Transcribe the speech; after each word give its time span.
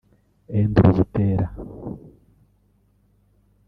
Andrew 0.59 0.89
Butera 0.97 1.45